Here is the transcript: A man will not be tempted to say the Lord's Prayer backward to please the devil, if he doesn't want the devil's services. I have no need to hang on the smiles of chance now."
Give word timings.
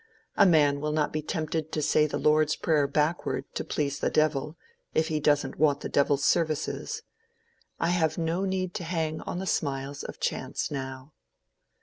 A 0.35 0.47
man 0.47 0.79
will 0.81 0.93
not 0.93 1.13
be 1.13 1.21
tempted 1.21 1.71
to 1.71 1.79
say 1.79 2.07
the 2.07 2.17
Lord's 2.17 2.55
Prayer 2.55 2.87
backward 2.87 3.45
to 3.53 3.63
please 3.63 3.99
the 3.99 4.09
devil, 4.09 4.57
if 4.95 5.09
he 5.09 5.19
doesn't 5.19 5.59
want 5.59 5.81
the 5.81 5.89
devil's 5.89 6.25
services. 6.25 7.03
I 7.79 7.89
have 7.89 8.17
no 8.17 8.43
need 8.43 8.73
to 8.73 8.83
hang 8.83 9.21
on 9.21 9.37
the 9.37 9.45
smiles 9.45 10.03
of 10.03 10.19
chance 10.19 10.71
now." 10.71 11.13